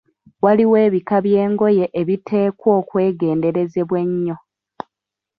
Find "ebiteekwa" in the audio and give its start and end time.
2.01-2.69